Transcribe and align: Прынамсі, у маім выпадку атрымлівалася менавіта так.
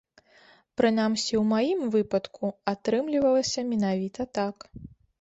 Прынамсі, 0.81 1.33
у 1.41 1.43
маім 1.51 1.79
выпадку 1.97 2.51
атрымлівалася 2.75 3.69
менавіта 3.71 4.31
так. 4.43 4.57